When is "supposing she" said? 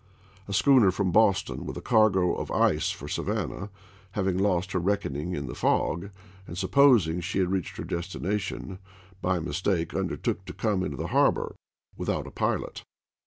6.57-7.37